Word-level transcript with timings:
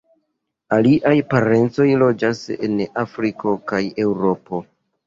Aliaj 0.77 1.11
parencoj 1.35 1.87
loĝas 2.05 2.43
en 2.59 2.75
Afriko 3.07 3.57
kaj 3.73 3.85
Eŭropo. 4.09 4.69